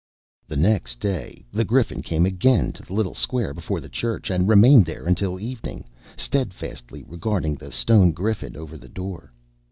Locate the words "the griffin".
1.53-2.01